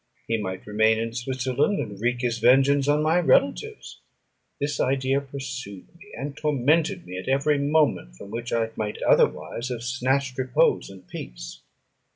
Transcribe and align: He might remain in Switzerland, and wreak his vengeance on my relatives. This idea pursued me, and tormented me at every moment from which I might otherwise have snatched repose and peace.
He 0.27 0.35
might 0.37 0.65
remain 0.65 0.97
in 0.97 1.13
Switzerland, 1.13 1.77
and 1.79 2.01
wreak 2.01 2.21
his 2.21 2.39
vengeance 2.39 2.87
on 2.87 3.03
my 3.03 3.19
relatives. 3.19 3.99
This 4.59 4.79
idea 4.79 5.21
pursued 5.21 5.95
me, 5.95 6.07
and 6.17 6.35
tormented 6.35 7.05
me 7.05 7.19
at 7.19 7.29
every 7.29 7.59
moment 7.59 8.15
from 8.15 8.31
which 8.31 8.51
I 8.51 8.71
might 8.75 8.99
otherwise 9.03 9.69
have 9.69 9.83
snatched 9.83 10.39
repose 10.39 10.89
and 10.89 11.07
peace. 11.07 11.61